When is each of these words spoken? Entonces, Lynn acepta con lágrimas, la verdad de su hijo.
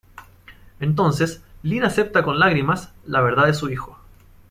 Entonces, 0.79 1.43
Lynn 1.61 1.83
acepta 1.83 2.23
con 2.23 2.39
lágrimas, 2.39 2.91
la 3.05 3.21
verdad 3.21 3.45
de 3.45 3.53
su 3.53 3.69
hijo. 3.69 3.99